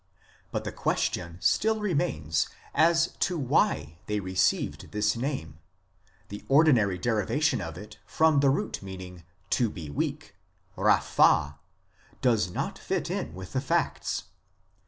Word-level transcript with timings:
But 0.51 0.63
the 0.63 0.71
question 0.71 1.37
still 1.41 1.79
remains 1.79 2.47
as 2.73 3.09
to 3.19 3.37
why 3.37 3.99
they 4.07 4.19
received 4.19 4.91
this 4.93 5.15
name, 5.15 5.59
the 6.29 6.43
ordinary 6.49 6.97
derivation 6.97 7.61
of 7.61 7.77
it 7.77 7.99
from 8.07 8.39
the 8.39 8.49
root 8.49 8.81
meaning 8.81 9.21
"to 9.51 9.69
be 9.69 9.91
weak" 9.91 10.33
(raphah) 10.75 11.59
does 12.19 12.49
not 12.49 12.79
fit 12.79 13.11
in 13.11 13.35
with 13.35 13.53
the 13.53 13.61
facts. 13.61 14.23